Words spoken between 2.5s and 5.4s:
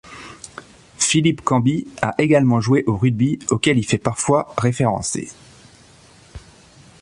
joué au rugby, auquel il fait parfois référencer.